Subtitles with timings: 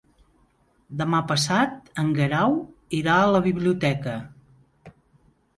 [1.01, 2.57] Demà passat en Guerau
[3.01, 4.15] irà a la biblioteca.